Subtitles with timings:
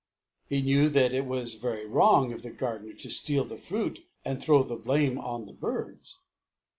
[0.49, 4.41] He knew that it was very wrong of the gardener to steal the fruit and
[4.41, 6.21] throw the blame on the birds.